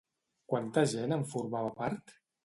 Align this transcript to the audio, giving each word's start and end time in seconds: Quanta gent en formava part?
Quanta 0.53 0.83
gent 0.93 1.13
en 1.17 1.25
formava 1.33 1.73
part? 1.83 2.15